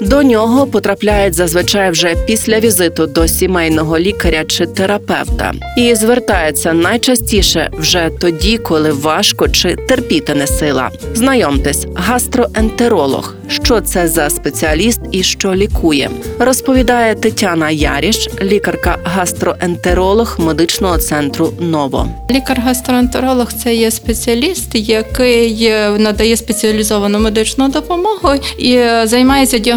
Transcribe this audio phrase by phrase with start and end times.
[0.00, 7.70] До нього потрапляють зазвичай вже після візиту до сімейного лікаря чи терапевта і звертаються найчастіше
[7.72, 10.90] вже тоді, коли важко чи терпіти не сила.
[11.14, 13.34] Знайомтесь, гастроентеролог.
[13.48, 22.08] Що це за спеціаліст і що лікує, розповідає Тетяна Яріш, лікарка-гастроентеролог медичного центру Ново.
[22.30, 29.69] Лікар-гастроентеролог це є спеціаліст, який е, надає спеціалізовану медичну допомогу і е, займається діагностикою,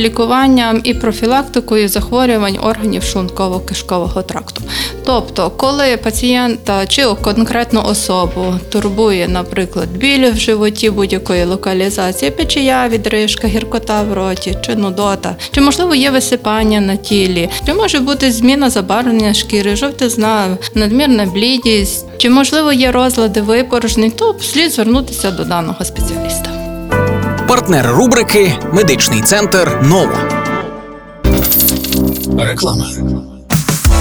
[0.00, 4.62] лікуванням і профілактикою захворювань органів шлунково-кишкового тракту.
[5.04, 13.48] Тобто, коли пацієнта чи конкретну особу турбує, наприклад, біль в животі будь-якої локалізації, печія, відрижка,
[13.48, 18.70] гіркота в роті, чи нудота, чи можливо є висипання на тілі, чи може бути зміна
[18.70, 25.84] забарвлення шкіри, жовтизна, надмірна блідість, чи можливо є розлади випорожнень, то слід звернутися до даного
[25.84, 26.65] спеціаліста.
[27.48, 30.16] Партнер рубрики Медичний центр Нова.
[32.38, 32.84] Реклама.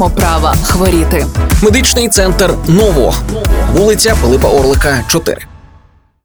[0.00, 1.26] маємо права хворіти.
[1.62, 3.14] Медичний центр Ново,
[3.72, 5.49] вулиця Пилипа Орлика, 4.